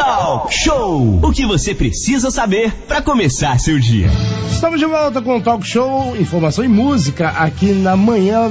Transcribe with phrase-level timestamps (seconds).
[0.00, 1.20] Talk Show.
[1.22, 4.08] O que você precisa saber para começar seu dia.
[4.50, 8.50] Estamos de volta com o Talk Show, informação e música aqui na manhã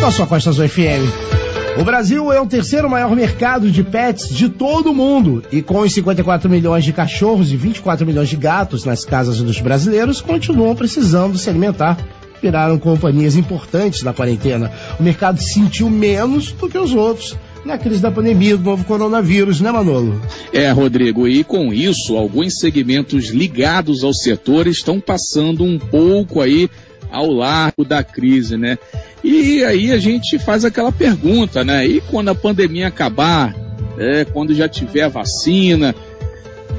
[0.00, 1.78] da sua Costa Azul FM.
[1.80, 5.78] O Brasil é o terceiro maior mercado de pets de todo o mundo e com
[5.78, 10.74] os 54 milhões de cachorros e 24 milhões de gatos nas casas dos brasileiros, continuam
[10.74, 11.96] precisando se alimentar.
[12.42, 14.72] Viraram companhias importantes na quarentena.
[14.98, 17.36] O mercado sentiu menos do que os outros
[17.68, 20.20] na crise da pandemia do novo coronavírus, né, Manolo?
[20.52, 26.70] É, Rodrigo, e com isso, alguns segmentos ligados ao setor estão passando um pouco aí
[27.12, 28.78] ao largo da crise, né?
[29.22, 31.86] E aí a gente faz aquela pergunta, né?
[31.86, 33.54] E quando a pandemia acabar,
[33.98, 35.94] é, quando já tiver vacina,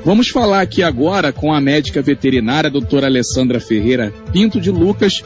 [0.06, 5.22] Vamos falar aqui agora com a médica veterinária, a doutora Alessandra Ferreira Pinto de Lucas,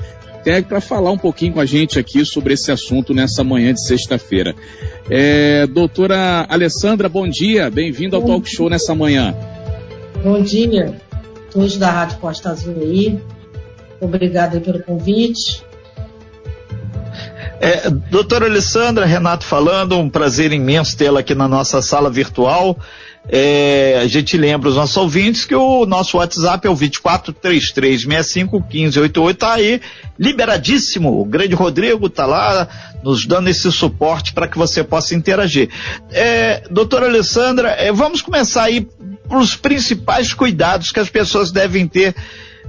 [0.67, 4.53] para falar um pouquinho com a gente aqui sobre esse assunto nessa manhã de sexta-feira.
[5.09, 9.35] É, doutora Alessandra, bom dia, bem-vindo ao Talk Show nessa manhã.
[10.23, 10.95] Bom dia,
[11.51, 13.19] todos da Rádio Costa Azul aí.
[14.01, 15.63] Obrigado pelo convite.
[17.59, 22.77] É, doutora Alessandra, Renato falando, um prazer imenso tê-la aqui na nossa sala virtual.
[23.29, 29.53] É, a gente lembra os nossos ouvintes que o nosso WhatsApp é o 2433651588, tá
[29.53, 29.79] aí,
[30.19, 31.21] liberadíssimo.
[31.21, 32.67] O grande Rodrigo tá lá
[33.01, 35.69] nos dando esse suporte para que você possa interagir.
[36.11, 38.85] É, doutora Alessandra, é, vamos começar aí
[39.29, 42.13] os principais cuidados que as pessoas devem ter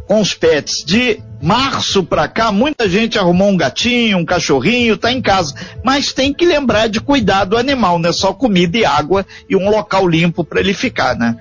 [0.06, 0.84] com os pets.
[0.84, 5.54] De março para cá, muita gente arrumou um gatinho, um cachorrinho, tá em casa.
[5.82, 9.54] Mas tem que lembrar de cuidar do animal, não é só comida e água e
[9.54, 11.36] um local limpo para ele ficar, né?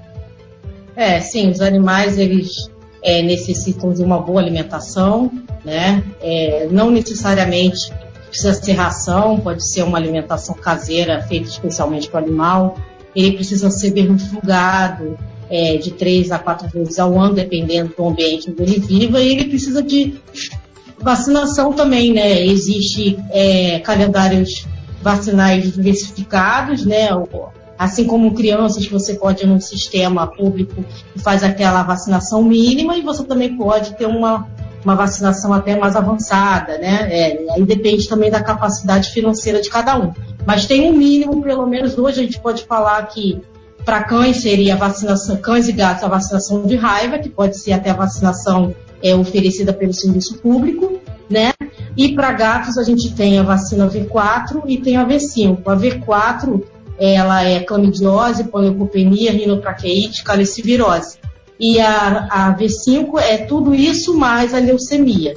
[0.94, 2.70] É, sim, os animais eles
[3.02, 5.32] é, necessitam de uma boa alimentação,
[5.64, 6.04] né?
[6.22, 7.92] É, não necessariamente
[8.28, 12.76] precisa ser ração, pode ser uma alimentação caseira feita especialmente para o animal.
[13.16, 15.18] Ele precisa ser bem fugado,
[15.50, 19.32] é, de três a quatro vezes ao ano, dependendo do ambiente onde ele viva, e
[19.32, 20.16] ele precisa de
[21.00, 22.46] vacinação também, né?
[22.46, 24.66] Existe é, calendários
[25.02, 27.10] vacinais diversificados, né?
[27.78, 30.84] Assim como crianças, você pode ir num sistema público
[31.16, 34.48] e faz aquela vacinação mínima, e você também pode ter uma,
[34.84, 37.10] uma vacinação até mais avançada, né?
[37.12, 40.14] É, aí depende também da capacidade financeira de cada um.
[40.46, 43.42] Mas tem um mínimo, pelo menos hoje a gente pode falar que
[43.86, 47.74] para cães seria a vacinação, cães e gatos, a vacinação de raiva, que pode ser
[47.74, 51.00] até a vacinação é, oferecida pelo serviço público,
[51.30, 51.54] né?
[51.96, 55.60] E para gatos a gente tem a vacina V4 e tem a V5.
[55.66, 56.64] A V4
[56.98, 61.18] ela é clamidiose, panleucopenia, rinotraqueite, calicivirose.
[61.60, 65.36] E a, a V5 é tudo isso mais a leucemia.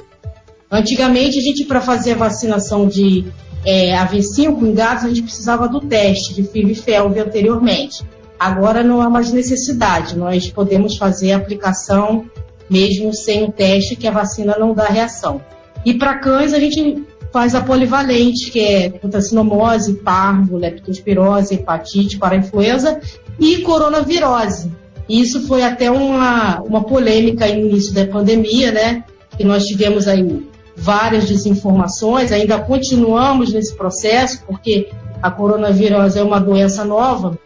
[0.71, 3.25] Antigamente a gente para fazer a vacinação de
[3.65, 8.03] é, a V5 em gatos a gente precisava do teste de FIV e FeLV anteriormente.
[8.39, 12.25] Agora não há mais necessidade, nós podemos fazer a aplicação
[12.69, 15.41] mesmo sem o teste, que a vacina não dá reação.
[15.85, 22.99] E para cães a gente faz a polivalente, que é putacinomose, parvo, leptospirose, hepatite, parainfluenza
[23.39, 24.71] e coronavirose.
[25.07, 29.03] Isso foi até uma, uma polêmica no início da pandemia, né?
[29.37, 30.45] Que nós tivemos aí
[30.75, 34.89] várias desinformações, ainda continuamos nesse processo, porque
[35.21, 37.37] a coronavirose é uma doença nova,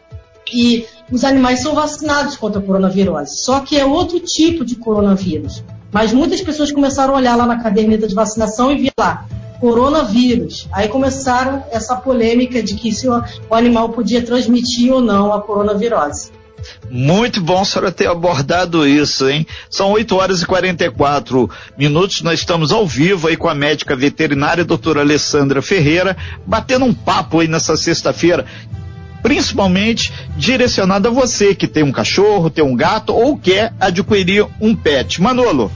[0.51, 3.38] e os animais são vacinados contra a coronavirose.
[3.38, 5.63] Só que é outro tipo de coronavírus.
[5.91, 9.25] Mas muitas pessoas começaram a olhar lá na caderneta de vacinação e viram lá,
[9.59, 10.67] coronavírus.
[10.72, 16.31] Aí começaram essa polêmica de que se o animal podia transmitir ou não a coronavirose.
[16.89, 19.47] Muito bom a senhora ter abordado isso, hein?
[19.69, 24.63] São 8 horas e 44 minutos, nós estamos ao vivo aí com a médica veterinária,
[24.63, 28.45] doutora Alessandra Ferreira, batendo um papo aí nessa sexta-feira
[29.22, 34.76] principalmente direcionado a você que tem um cachorro, tem um gato ou quer adquirir um
[34.76, 35.22] pet.
[35.22, 35.72] Manolo.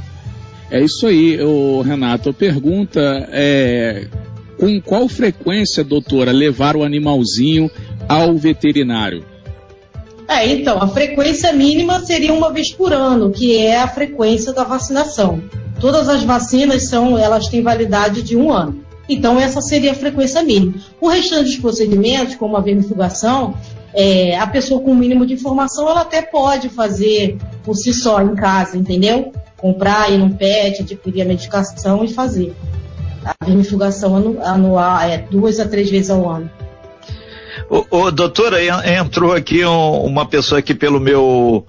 [0.69, 2.29] É isso aí, o Renato.
[2.29, 2.99] A pergunta
[3.31, 4.07] é
[4.57, 7.69] com qual frequência, doutora, levar o animalzinho
[8.07, 9.23] ao veterinário?
[10.27, 14.63] É, então, a frequência mínima seria uma vez por ano, que é a frequência da
[14.63, 15.43] vacinação.
[15.79, 18.84] Todas as vacinas são, elas têm validade de um ano.
[19.07, 20.73] Então, essa seria a frequência mínima.
[20.99, 23.55] O restante dos procedimentos, como a vermifugação,
[23.93, 28.21] é, a pessoa com o mínimo de informação, ela até pode fazer por si só
[28.21, 29.31] em casa, entendeu?
[29.57, 32.53] Comprar, ir num pet, adquirir a medicação e fazer.
[33.23, 36.49] A vermifugação anual é duas a três vezes ao ano.
[37.89, 41.65] Ô doutora, entrou aqui um, uma pessoa aqui pelo meu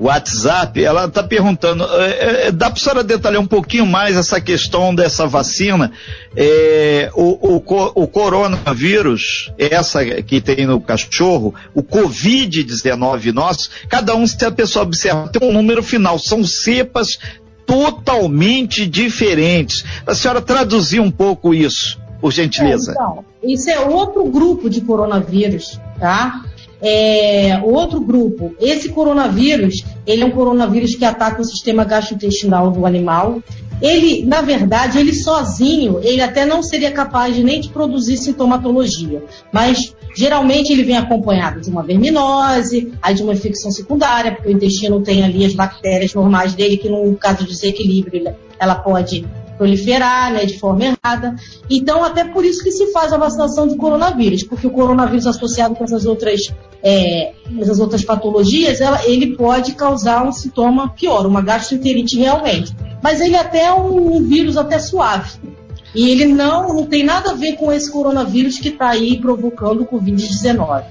[0.00, 4.40] WhatsApp, ela está perguntando, é, é, dá para a senhora detalhar um pouquinho mais essa
[4.40, 5.92] questão dessa vacina?
[6.34, 7.56] É, o, o,
[7.94, 14.84] o, coronavírus, essa que tem no cachorro, o Covid-19 nosso, cada um, se a pessoa
[14.84, 17.18] observa, tem um número final, são cepas
[17.66, 19.84] totalmente diferentes.
[20.06, 22.92] A senhora traduzir um pouco isso, por gentileza.
[22.92, 26.42] É, então, isso é outro grupo de coronavírus, tá?
[26.82, 32.86] É, outro grupo, esse coronavírus, ele é um coronavírus que ataca o sistema gastrointestinal do
[32.86, 33.42] animal.
[33.82, 39.22] Ele, na verdade, ele sozinho, ele até não seria capaz de nem de produzir sintomatologia,
[39.50, 44.52] mas geralmente ele vem acompanhado de uma verminose, aí de uma infecção secundária, porque o
[44.52, 49.24] intestino tem ali as bactérias normais dele, que no caso de desequilíbrio, ela pode
[49.60, 51.36] proliferar né, de forma errada.
[51.68, 55.74] Então, até por isso que se faz a vacinação de coronavírus, porque o coronavírus associado
[55.74, 56.50] com essas outras,
[56.82, 62.74] é, essas outras patologias, ela, ele pode causar um sintoma pior, uma gastroenterite realmente.
[63.02, 65.38] Mas ele até é um, um vírus até suave.
[65.94, 69.82] E ele não, não tem nada a ver com esse coronavírus que está aí provocando
[69.82, 70.84] o Covid-19.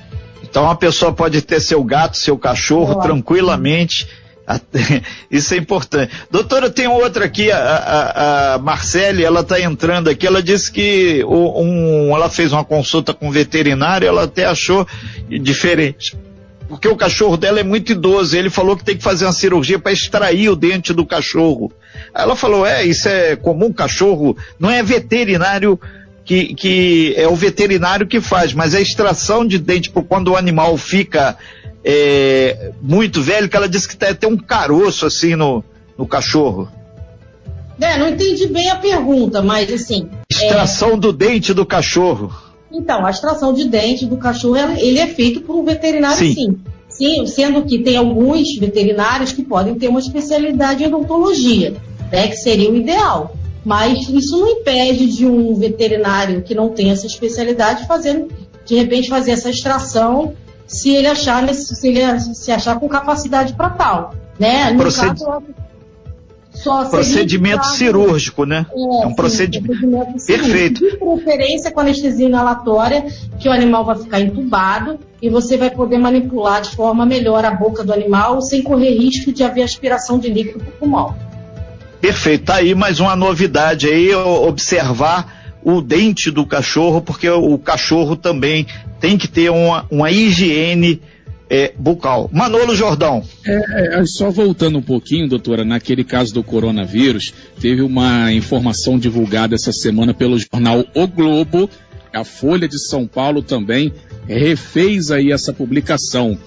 [0.43, 4.07] Então a pessoa pode ter seu gato, seu cachorro tranquilamente
[5.29, 6.11] Isso é importante.
[6.31, 11.23] Doutora, tem outra aqui, a, a, a Marcele, ela está entrando aqui, ela disse que
[11.25, 14.87] um, ela fez uma consulta com um veterinário, ela até achou
[15.29, 16.17] diferente.
[16.67, 19.79] Porque o cachorro dela é muito idoso, ele falou que tem que fazer uma cirurgia
[19.79, 21.71] para extrair o dente do cachorro.
[22.13, 25.79] Ela falou, é, isso é comum, cachorro, não é veterinário
[26.23, 30.77] que, que é o veterinário que faz, mas a extração de dente, quando o animal
[30.77, 31.35] fica
[31.83, 35.63] é, muito velho, que ela disse que tem até um caroço assim no,
[35.97, 36.69] no cachorro.
[37.79, 40.09] É, não entendi bem a pergunta, mas assim.
[40.29, 40.97] Extração é...
[40.97, 42.31] do dente do cachorro.
[42.71, 46.33] Então, a extração de dente do cachorro, ele é feito por um veterinário sim.
[46.33, 46.59] sim.
[46.89, 51.75] Sim, sendo que tem alguns veterinários que podem ter uma especialidade em odontologia,
[52.11, 53.35] né, que seria o ideal.
[53.63, 58.25] Mas isso não impede de um veterinário que não tem essa especialidade fazer,
[58.65, 60.33] de repente, fazer essa extração
[60.69, 64.13] se ele achar, se ele se achar com capacidade para tal.
[64.39, 64.71] Né?
[64.71, 65.07] No Proced...
[65.07, 65.43] caso,
[66.51, 68.65] só procedimento cirúrgico, né?
[68.69, 69.67] É, é um sim, procedimento.
[69.67, 70.89] procedimento Perfeito.
[70.89, 73.05] De preferência com anestesia inalatória,
[73.39, 77.51] que o animal vai ficar entubado e você vai poder manipular de forma melhor a
[77.51, 81.15] boca do animal sem correr risco de haver aspiração de líquido para o pulmão.
[81.99, 82.45] Perfeito.
[82.45, 88.65] Tá aí mais uma novidade aí, observar o dente do cachorro, porque o cachorro também
[88.99, 91.01] tem que ter uma, uma higiene
[91.49, 92.29] é, bucal.
[92.31, 93.23] Manolo Jordão.
[93.45, 99.55] É, é, só voltando um pouquinho, doutora, naquele caso do coronavírus, teve uma informação divulgada
[99.55, 101.69] essa semana pelo jornal O Globo,
[102.13, 103.91] a Folha de São Paulo também
[104.27, 106.37] refez aí essa publicação.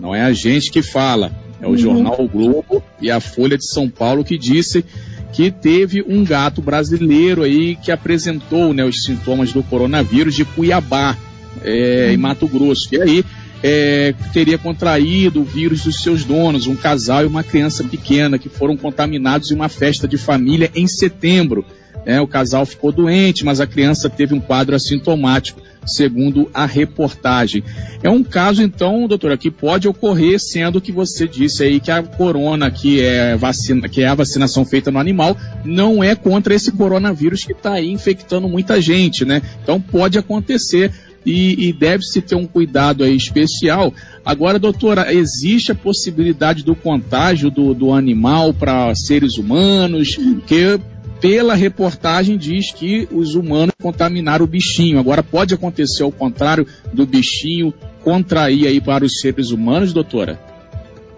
[0.00, 1.78] Não é a gente que fala, é o uhum.
[1.78, 4.84] jornal O Globo e a Folha de São Paulo que disse
[5.32, 11.16] que teve um gato brasileiro aí que apresentou né, os sintomas do coronavírus de Cuiabá,
[11.62, 12.88] é, em Mato Grosso.
[12.92, 13.24] E aí
[13.62, 18.48] é, teria contraído o vírus dos seus donos, um casal e uma criança pequena que
[18.48, 21.64] foram contaminados em uma festa de família em setembro.
[22.06, 27.62] É, o casal ficou doente, mas a criança teve um quadro assintomático segundo a reportagem.
[28.02, 32.02] É um caso, então, doutora, que pode ocorrer, sendo que você disse aí que a
[32.02, 36.72] corona, que é, vacina, que é a vacinação feita no animal, não é contra esse
[36.72, 39.40] coronavírus que está aí infectando muita gente, né?
[39.62, 40.92] Então pode acontecer.
[41.28, 43.92] E, e deve-se ter um cuidado aí especial.
[44.24, 50.16] Agora, doutora, existe a possibilidade do contágio do, do animal para seres humanos?
[50.46, 50.78] Que
[51.20, 54.98] pela reportagem diz que os humanos contaminaram o bichinho.
[54.98, 60.38] Agora pode acontecer ao contrário do bichinho contrair aí para os seres humanos, doutora?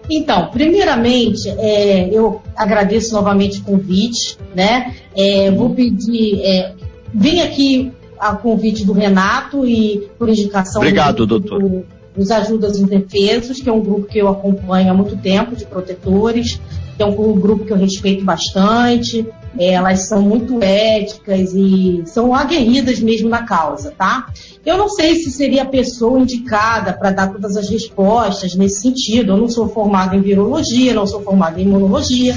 [0.09, 4.95] Então, primeiramente, é, eu agradeço novamente o convite, né?
[5.15, 6.73] É, vou pedir, é,
[7.13, 11.61] vem aqui a convite do Renato e por indicação Obrigado, do, doutor.
[11.61, 15.65] Do, dos Ajudas Indefesos, que é um grupo que eu acompanho há muito tempo, de
[15.65, 16.59] protetores,
[16.97, 19.25] que é um grupo que eu respeito bastante,
[19.57, 24.27] elas são muito éticas e são aguerridas mesmo na causa, tá?
[24.65, 29.31] Eu não sei se seria a pessoa indicada para dar todas as respostas nesse sentido.
[29.31, 32.35] Eu não sou formada em virologia, não sou formada em imunologia,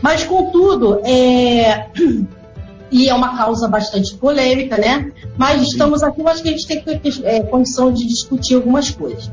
[0.00, 1.86] mas contudo, é...
[2.92, 5.10] e é uma causa bastante polêmica, né?
[5.36, 6.82] Mas estamos aqui, eu acho que a gente tem
[7.24, 9.30] é, condição de discutir algumas coisas.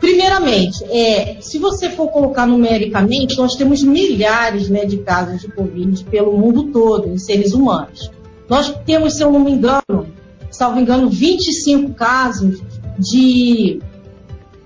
[0.00, 6.04] Primeiramente, é, se você for colocar numericamente, nós temos milhares né, de casos de Covid
[6.04, 8.10] pelo mundo todo, em seres humanos.
[8.48, 10.06] Nós temos, se eu não me engano,
[10.50, 12.60] salvo engano, 25 casos
[12.98, 13.80] de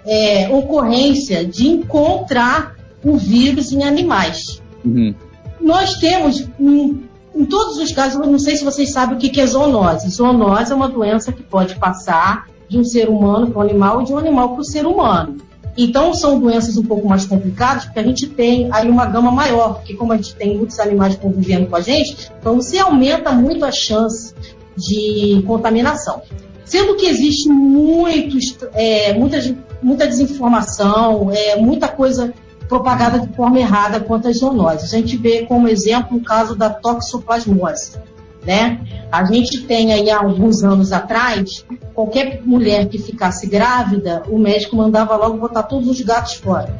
[0.05, 4.61] é, ocorrência de encontrar o vírus em animais.
[4.85, 5.15] Uhum.
[5.61, 7.03] Nós temos, em,
[7.35, 10.11] em, todos os casos, eu não sei se vocês sabem o que, que é zoonose.
[10.11, 14.05] Zoonose é uma doença que pode passar de um ser humano para um animal e
[14.05, 15.39] de um animal para o ser humano.
[15.77, 19.75] Então, são doenças um pouco mais complicadas, porque a gente tem aí uma gama maior,
[19.75, 23.65] porque como a gente tem muitos animais convivendo com a gente, então você aumenta muito
[23.65, 24.35] a chance
[24.77, 26.23] de contaminação.
[26.65, 29.39] Sendo que existe muitos, é, muita,
[29.83, 32.33] muita desinformação, é, muita coisa
[32.69, 34.95] propagada de forma errada quanto às zoonoses.
[34.95, 37.99] A gente vê como exemplo o caso da toxoplasmose.
[38.47, 38.81] Né?
[39.13, 44.77] A gente tem aí há alguns anos atrás, qualquer mulher que ficasse grávida, o médico
[44.77, 46.75] mandava logo botar todos os gatos fora,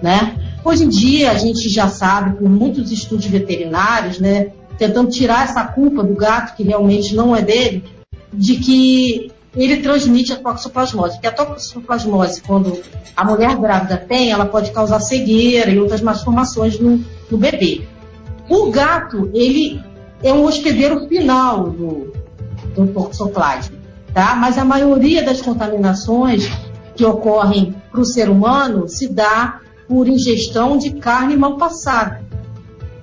[0.00, 0.36] né?
[0.64, 5.64] Hoje em dia a gente já sabe por muitos estudos veterinários, né, tentando tirar essa
[5.64, 7.84] culpa do gato que realmente não é dele,
[8.32, 11.14] de que ele transmite a toxoplasmose.
[11.14, 12.80] Porque a toxoplasmose, quando
[13.16, 17.82] a mulher grávida tem, ela pode causar cegueira e outras malformações no, no bebê.
[18.48, 19.82] O gato, ele
[20.22, 22.12] é um hospedeiro final do,
[22.74, 23.76] do toxoplasma,
[24.12, 24.34] tá?
[24.36, 26.50] Mas a maioria das contaminações
[26.94, 32.22] que ocorrem para o ser humano se dá por ingestão de carne mal passada.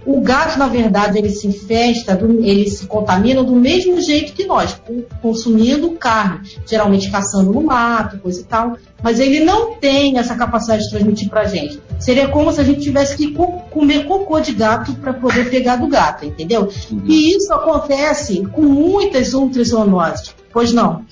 [0.06, 4.82] O gato, na verdade, ele se infesta, ele se contamina do mesmo jeito que nós,
[5.22, 8.78] consumindo carne, geralmente caçando no mato, coisa e tal.
[9.04, 11.82] Mas ele não tem essa capacidade de transmitir para a gente.
[12.00, 13.34] Seria como se a gente tivesse que
[13.78, 16.68] comer cocô de gato para poder pegar do gato, entendeu?
[16.90, 17.04] Uhum.
[17.06, 20.34] E isso acontece com muitas outras zoonoses.
[20.52, 21.06] Pois não?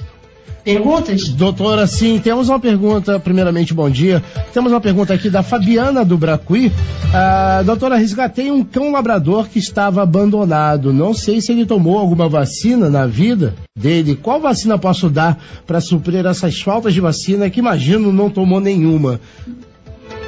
[0.64, 1.30] Perguntas?
[1.30, 4.24] Doutora, sim, temos uma pergunta, primeiramente, bom dia.
[4.52, 6.72] Temos uma pergunta aqui da Fabiana do Bracuí.
[7.14, 10.92] Ah, doutora, resgatei um cão labrador que estava abandonado.
[10.92, 14.16] Não sei se ele tomou alguma vacina na vida dele.
[14.16, 19.20] Qual vacina posso dar para suprir essas faltas de vacina que imagino não tomou nenhuma?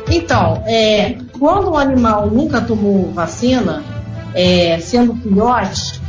[0.09, 3.83] Então, é, quando o animal nunca tomou vacina,
[4.33, 6.01] é, sendo filhote,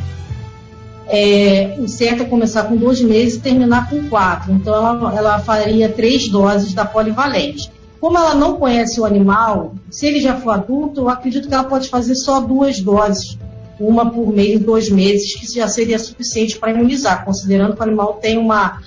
[1.06, 4.52] é, o certo é começar com dois meses e terminar com quatro.
[4.52, 7.70] Então, ela, ela faria três doses da polivalente.
[8.00, 11.64] Como ela não conhece o animal, se ele já for adulto, eu acredito que ela
[11.64, 13.36] pode fazer só duas doses,
[13.80, 18.14] uma por mês, dois meses, que já seria suficiente para imunizar, considerando que o animal
[18.14, 18.80] tem uma.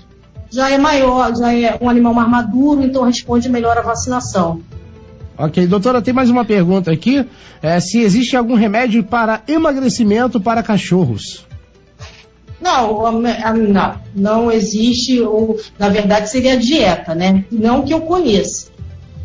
[0.50, 4.62] já é maior, já é um animal mais maduro, então responde melhor a vacinação.
[5.42, 7.26] Ok, doutora, tem mais uma pergunta aqui.
[7.64, 11.48] É, se existe algum remédio para emagrecimento para cachorros?
[12.62, 17.44] Não, não, não existe, ou na verdade seria dieta, né?
[17.52, 18.68] Não que eu conheça.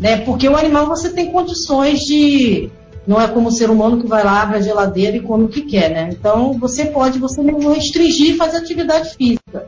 [0.01, 0.17] Né?
[0.17, 2.71] Porque o animal você tem condições de.
[3.07, 5.49] Não é como o ser humano que vai lá, abre a geladeira e come o
[5.49, 6.09] que quer, né?
[6.11, 9.67] Então você pode, você não restringir e fazer atividade física.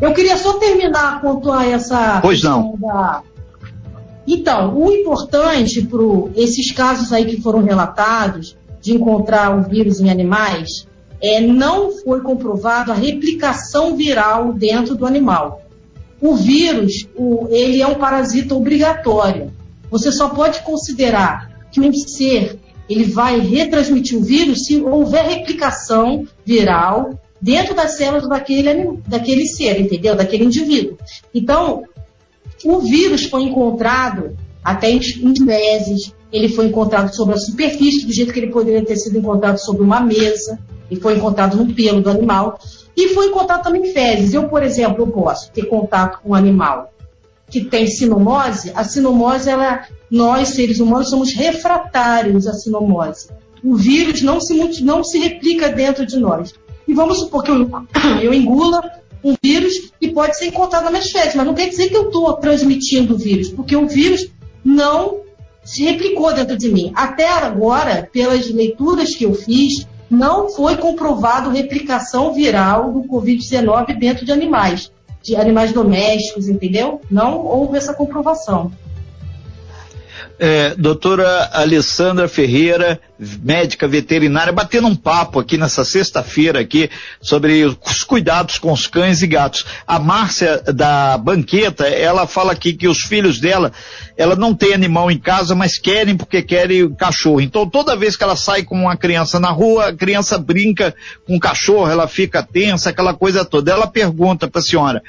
[0.00, 2.20] Eu queria só terminar quanto a essa.
[2.20, 2.76] Pois não.
[2.78, 3.22] Da...
[4.26, 6.00] Então, o importante para
[6.36, 10.86] esses casos aí que foram relatados de encontrar o vírus em animais
[11.20, 15.62] é, não foi comprovado a replicação viral dentro do animal.
[16.20, 19.52] O vírus, o, ele é um parasita obrigatório.
[19.90, 26.26] Você só pode considerar que um ser ele vai retransmitir o vírus se houver replicação
[26.44, 30.14] viral dentro das células daquele, daquele ser, entendeu?
[30.14, 30.96] Daquele indivíduo.
[31.34, 31.84] Então,
[32.64, 38.32] o vírus foi encontrado até em fezes, ele foi encontrado sobre a superfície, do jeito
[38.32, 40.58] que ele poderia ter sido encontrado sobre uma mesa,
[40.90, 42.58] e foi encontrado no pelo do animal,
[42.96, 44.32] e foi encontrado também em fezes.
[44.32, 46.92] Eu, por exemplo, eu posso ter contato com um animal
[47.50, 53.28] que tem sinomose, a sinomose, ela, nós, seres humanos, somos refratários à sinomose.
[53.62, 56.54] O vírus não se, não se replica dentro de nós.
[56.86, 57.70] E vamos supor que eu,
[58.22, 58.82] eu engula
[59.24, 62.08] um vírus que pode ser encontrado nas minhas fezes, mas não quer dizer que eu
[62.08, 64.28] estou transmitindo o vírus, porque o vírus
[64.62, 65.20] não
[65.64, 66.92] se replicou dentro de mim.
[66.94, 74.26] Até agora, pelas leituras que eu fiz, não foi comprovado replicação viral do Covid-19 dentro
[74.26, 77.00] de animais, de animais domésticos, entendeu?
[77.10, 78.70] Não houve essa comprovação.
[80.36, 83.00] É, doutora Alessandra Ferreira,
[83.40, 89.22] médica veterinária, batendo um papo aqui nessa sexta-feira aqui sobre os cuidados com os cães
[89.22, 89.64] e gatos.
[89.86, 93.72] A Márcia da Banqueta, ela fala aqui que os filhos dela,
[94.16, 97.40] ela não tem animal em casa, mas querem porque querem cachorro.
[97.40, 100.92] Então toda vez que ela sai com uma criança na rua, a criança brinca
[101.24, 103.70] com o cachorro, ela fica tensa, aquela coisa toda.
[103.70, 105.00] Ela pergunta para a senhora,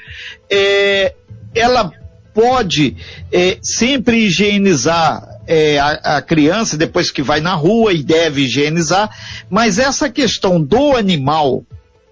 [0.48, 1.14] é,
[1.52, 1.90] ela
[2.36, 2.94] pode
[3.32, 9.08] é, sempre higienizar é, a, a, criança depois que vai na rua e deve higienizar,
[9.48, 11.64] mas essa questão do animal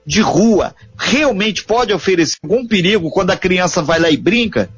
[0.07, 4.71] de rua realmente pode oferecer algum perigo quando a criança vai lá e brinca?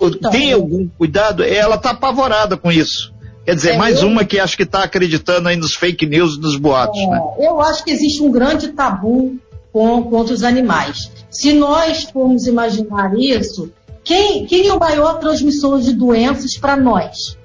[0.00, 1.44] Então, Tem algum cuidado?
[1.44, 3.14] Ela está apavorada com isso.
[3.44, 6.36] Quer dizer, é, mais eu, uma que acho que está acreditando aí nos fake news,
[6.38, 7.20] nos boatos, é, né?
[7.38, 9.36] Eu acho que existe um grande tabu
[9.72, 11.12] com, contra os animais.
[11.30, 13.70] Se nós formos imaginar isso,
[14.06, 17.36] quem, quem é o maior transmissor de doenças para nós?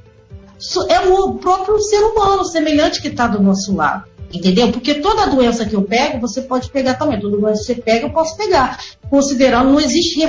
[0.89, 4.03] É o próprio ser humano, semelhante que está do nosso lado.
[4.31, 4.71] Entendeu?
[4.71, 7.19] Porque toda doença que eu pego, você pode pegar também.
[7.19, 8.79] Toda doença que você pega, eu posso pegar.
[9.09, 10.19] Considerando, não existe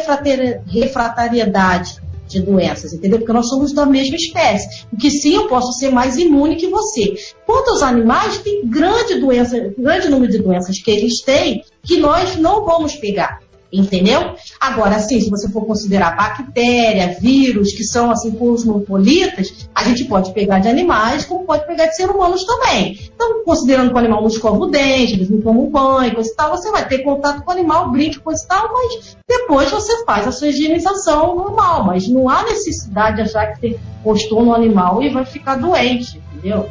[0.67, 3.19] refratariedade de doenças, entendeu?
[3.19, 4.87] Porque nós somos da mesma espécie.
[4.91, 7.15] O que sim, eu posso ser mais imune que você.
[7.45, 12.37] Quanto aos animais, tem grande doença, grande número de doenças que eles têm que nós
[12.37, 13.42] não vamos pegar.
[13.73, 14.35] Entendeu?
[14.61, 20.35] Agora, assim, se você for considerar bactéria, vírus, que são assim cosmopolitas, a gente pode
[20.35, 23.01] pegar de animais, como pode pegar de seres humanos também.
[23.15, 26.35] Então, considerando que o animal não escova o dente, eles não tomam banho, coisa e
[26.35, 30.05] tal, você vai ter contato com o animal, brinque, coisa e tal, mas depois você
[30.05, 31.85] faz a sua higienização normal.
[31.85, 36.21] Mas não há necessidade de achar que você postou no animal e vai ficar doente,
[36.35, 36.69] entendeu?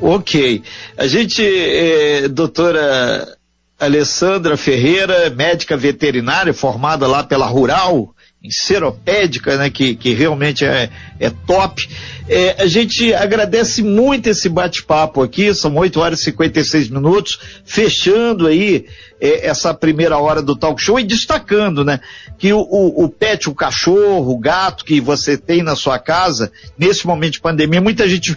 [0.00, 0.62] Ok.
[0.96, 3.35] A gente, eh, doutora
[3.78, 10.88] Alessandra Ferreira, médica veterinária, formada lá pela Rural, em seropédica, né, que, que realmente é,
[11.18, 11.86] é top.
[12.28, 18.46] É, a gente agradece muito esse bate-papo aqui, são 8 horas e 56 minutos, fechando
[18.46, 18.86] aí
[19.20, 22.00] é, essa primeira hora do talk show e destacando, né,
[22.38, 26.52] que o, o, o pet, o cachorro, o gato que você tem na sua casa,
[26.78, 28.36] nesse momento de pandemia, muita gente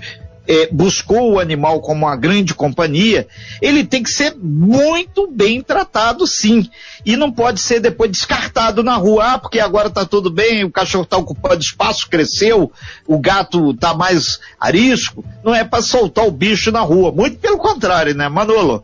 [0.50, 3.27] é, buscou o animal como uma grande companhia,
[3.62, 6.68] ele tem que ser muito bem tratado, sim.
[7.06, 10.72] E não pode ser depois descartado na rua, ah, porque agora está tudo bem, o
[10.72, 12.72] cachorro está ocupando espaço, cresceu,
[13.06, 15.24] o gato está mais arisco.
[15.44, 18.84] Não é para soltar o bicho na rua, muito pelo contrário, né, Manolo?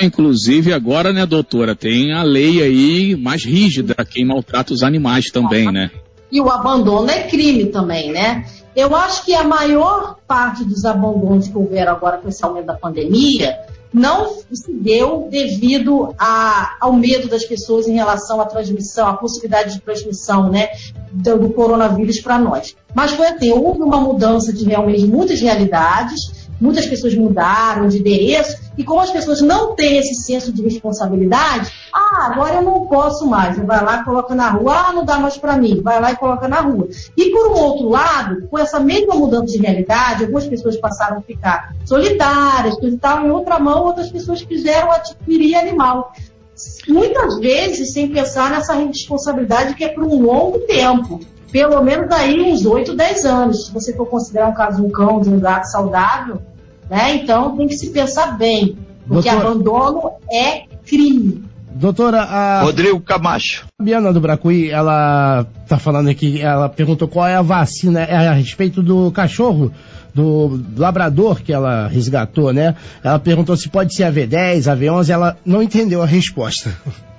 [0.00, 5.72] Inclusive agora, né, doutora, tem a lei aí mais rígida quem maltrata os animais também,
[5.72, 5.90] né?
[6.30, 8.44] E o abandono é crime também, né?
[8.80, 12.74] Eu acho que a maior parte dos abandonos que houveram agora com esse aumento da
[12.74, 13.60] pandemia
[13.92, 19.74] não se deu devido a, ao medo das pessoas em relação à transmissão, à possibilidade
[19.74, 20.70] de transmissão né,
[21.12, 22.74] do, do coronavírus para nós.
[22.94, 28.56] Mas foi assim, houve uma mudança de realmente muitas realidades, muitas pessoas mudaram de endereço,
[28.80, 33.26] e como as pessoas não têm esse senso de responsabilidade, ah, agora eu não posso
[33.26, 36.12] mais, vai lá e coloca na rua, ah, não dá mais para mim, vai lá
[36.12, 36.88] e coloca na rua.
[37.14, 41.20] E por um outro lado, com essa mesma mudança de realidade, algumas pessoas passaram a
[41.20, 46.14] ficar solitárias, coisa e tal, em outra mão, outras pessoas quiseram adquirir animal.
[46.88, 51.20] Muitas vezes sem pensar nessa responsabilidade que é por um longo tempo
[51.52, 53.66] pelo menos daí uns 8, 10 anos.
[53.66, 56.40] Se você for considerar um caso de um cão, de um gato saudável,
[56.90, 57.14] né?
[57.14, 58.76] Então tem que se pensar bem,
[59.06, 59.46] porque Doutor...
[59.46, 61.44] abandono é crime.
[61.72, 62.62] Doutora, a...
[62.62, 63.64] Rodrigo Camacho.
[63.78, 68.28] A Biana do Bracuí, ela tá falando aqui, ela perguntou qual é a vacina é
[68.28, 69.72] a respeito do cachorro,
[70.12, 72.74] do labrador que ela resgatou, né?
[73.04, 76.74] Ela perguntou se pode ser a V10, a V11, ela não entendeu a resposta.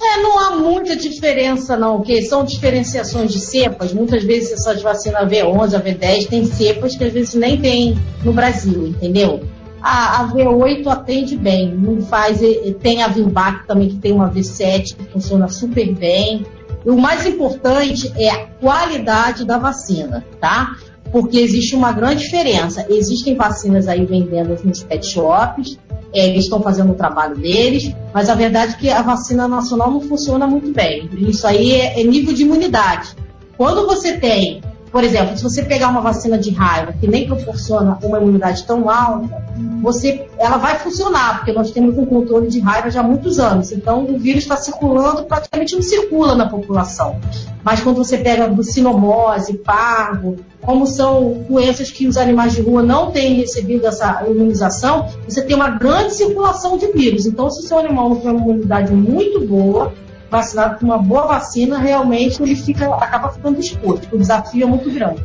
[0.00, 3.92] É, não há muita diferença não, que são diferenciações de cepas.
[3.92, 8.32] Muitas vezes essas vacinas V11, a V10 tem cepas que às vezes nem tem no
[8.32, 9.42] Brasil, entendeu?
[9.80, 12.40] A, a V8 atende bem, não faz,
[12.80, 16.44] tem a Vilbac também que tem uma V7 que funciona super bem.
[16.84, 20.76] E o mais importante é a qualidade da vacina, tá?
[21.12, 22.86] Porque existe uma grande diferença.
[22.88, 25.78] Existem vacinas aí vendendo nos pet shops,
[26.12, 29.90] é, eles estão fazendo o trabalho deles, mas a verdade é que a vacina nacional
[29.90, 31.08] não funciona muito bem.
[31.18, 33.14] Isso aí é, é nível de imunidade.
[33.56, 34.62] Quando você tem
[34.96, 38.88] por exemplo, se você pegar uma vacina de raiva que nem proporciona uma imunidade tão
[38.88, 39.44] alta,
[39.82, 43.72] você, ela vai funcionar, porque nós temos um controle de raiva já há muitos anos.
[43.72, 47.20] Então, o vírus está circulando, praticamente não circula na população.
[47.62, 53.10] Mas quando você pega bucinomose, parvo, como são doenças que os animais de rua não
[53.10, 57.26] têm recebido essa imunização, você tem uma grande circulação de vírus.
[57.26, 59.92] Então, se o seu animal não tem uma imunidade muito boa,
[60.30, 64.14] vacinado com uma boa vacina, realmente ele fica, acaba ficando exposto.
[64.14, 65.24] O desafio é muito grande.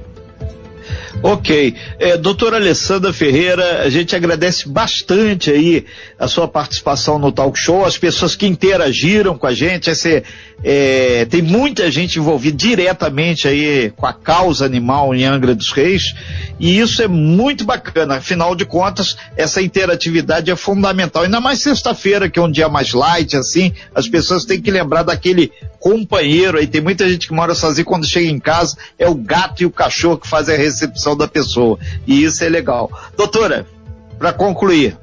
[1.24, 1.76] Ok.
[2.00, 5.86] É, doutora Alessandra Ferreira, a gente agradece bastante aí
[6.18, 10.24] a sua participação no talk show, as pessoas que interagiram com a gente, esse,
[10.64, 16.16] é, tem muita gente envolvida diretamente aí com a causa animal em Angra dos Reis,
[16.60, 18.16] e isso é muito bacana.
[18.18, 21.24] Afinal de contas, essa interatividade é fundamental.
[21.24, 25.04] Ainda mais sexta-feira, que é um dia mais light, assim, as pessoas têm que lembrar
[25.04, 26.68] daquele companheiro aí.
[26.68, 29.72] Tem muita gente que mora sozinho quando chega em casa, é o gato e o
[29.72, 31.78] cachorro que fazem a recepção da pessoa.
[32.06, 32.90] E isso é legal.
[33.16, 33.66] Doutora,
[34.18, 34.98] para concluir.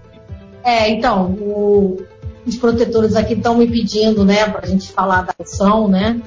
[0.65, 2.03] É, então, o,
[2.47, 6.21] os protetores aqui estão me pedindo, né, para a gente falar da ação, né,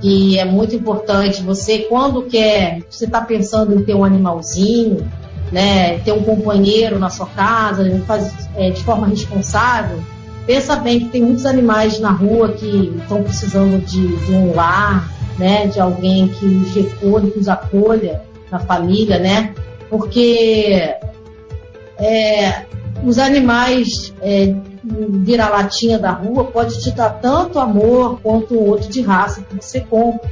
[0.00, 1.42] que é muito importante.
[1.42, 5.08] Você, quando quer, você está pensando em ter um animalzinho,
[5.52, 9.98] né, ter um companheiro na sua casa, faz, é, de forma responsável,
[10.46, 15.08] pensa bem que tem muitos animais na rua que estão precisando de, de, um lar,
[15.38, 19.54] né, de alguém que os recolhe, que os acolha na família, né,
[19.90, 20.94] porque
[21.98, 22.64] é,
[23.04, 24.54] os animais é,
[24.84, 29.80] vira-latinha da rua pode te dar tanto amor quanto o outro de raça que você
[29.80, 30.30] compra,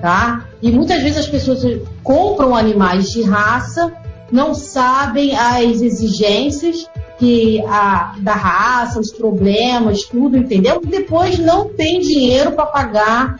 [0.00, 0.46] tá?
[0.60, 1.62] E muitas vezes as pessoas
[2.02, 3.92] compram animais de raça,
[4.30, 10.80] não sabem as exigências que a, da raça, os problemas, tudo, entendeu?
[10.82, 13.36] E depois não tem dinheiro para pagar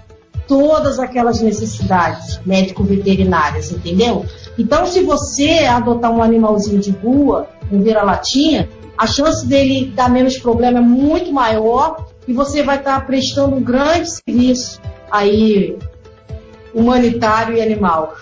[0.50, 4.26] todas aquelas necessidades médico-veterinárias, entendeu?
[4.58, 10.36] Então, se você adotar um animalzinho de rua, um vira-latinha, a chance dele dar menos
[10.38, 15.78] problema é muito maior e você vai estar prestando um grande serviço aí
[16.74, 18.16] humanitário e animal.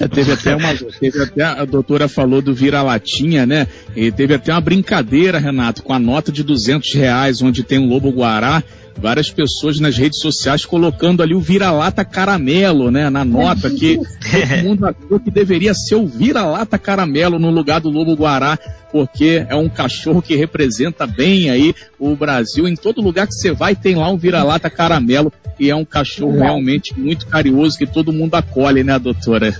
[0.00, 3.68] É, teve até uma, teve até a doutora falou do vira-latinha, né?
[3.94, 7.88] E teve até uma brincadeira, Renato, com a nota de duzentos reais, onde tem um
[7.88, 8.60] lobo guará
[8.96, 14.62] várias pessoas nas redes sociais colocando ali o vira-lata caramelo, né, na nota, que todo
[14.62, 18.58] mundo achou que deveria ser o vira-lata caramelo no lugar do lobo guará,
[18.90, 22.68] porque é um cachorro que representa bem aí o Brasil.
[22.68, 26.38] Em todo lugar que você vai tem lá um vira-lata caramelo e é um cachorro
[26.38, 29.54] realmente muito carinhoso que todo mundo acolhe, né, doutora?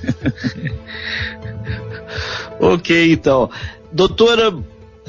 [2.61, 3.51] ok, então.
[3.93, 4.53] Doutora,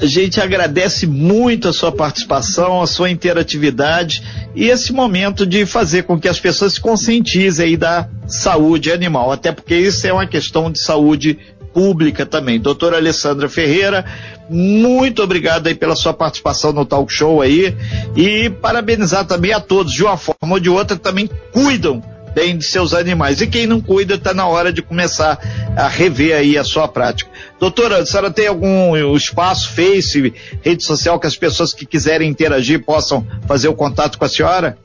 [0.00, 4.22] a gente agradece muito a sua participação, a sua interatividade
[4.54, 9.32] e esse momento de fazer com que as pessoas se conscientizem aí da saúde animal,
[9.32, 11.38] até porque isso é uma questão de saúde
[11.72, 12.60] pública também.
[12.60, 14.04] Doutora Alessandra Ferreira,
[14.50, 17.74] muito obrigado aí pela sua participação no talk show aí
[18.14, 22.02] e parabenizar também a todos, de uma forma ou de outra, também cuidam
[22.36, 23.40] bem de seus animais.
[23.40, 25.38] E quem não cuida, está na hora de começar
[25.74, 27.30] a rever aí a sua prática.
[27.58, 32.84] Doutora, a senhora tem algum espaço, Face, rede social que as pessoas que quiserem interagir
[32.84, 34.76] possam fazer o contato com a senhora?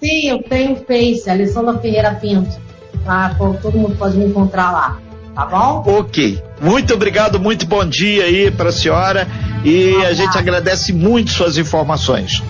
[0.00, 2.56] Sim, eu tenho Face, Alessandra Ferreira Pinto.
[3.04, 3.34] Tá?
[3.36, 5.00] Todo mundo pode me encontrar lá.
[5.34, 5.82] Tá bom?
[5.98, 6.40] Ok.
[6.60, 9.26] Muito obrigado, muito bom dia aí para a senhora
[9.64, 12.42] e a gente agradece muito suas informações.